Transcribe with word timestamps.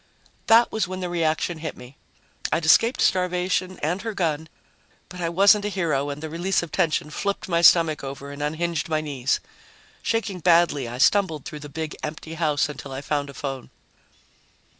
That 0.47 0.71
was 0.71 0.87
when 0.87 0.99
the 0.99 1.09
reaction 1.09 1.59
hit 1.59 1.77
me. 1.77 1.95
I'd 2.51 2.65
escaped 2.65 3.01
starvation 3.01 3.77
and 3.83 4.01
her 4.01 4.15
gun, 4.15 4.49
but 5.09 5.21
I 5.21 5.29
wasn't 5.29 5.63
a 5.65 5.69
hero 5.69 6.09
and 6.09 6.23
the 6.23 6.27
release 6.31 6.63
of 6.63 6.71
tension 6.71 7.11
flipped 7.11 7.47
my 7.47 7.61
stomach 7.61 8.03
over 8.03 8.31
and 8.31 8.41
unhinged 8.41 8.89
my 8.89 8.99
knees. 9.01 9.39
Shaking 10.01 10.39
badly, 10.39 10.87
I 10.87 10.97
stumbled 10.97 11.45
through 11.45 11.59
the 11.59 11.69
big, 11.69 11.95
empty 12.01 12.33
house 12.33 12.67
until 12.67 12.91
I 12.91 13.01
found 13.01 13.29
a 13.29 13.35
phone. 13.35 13.69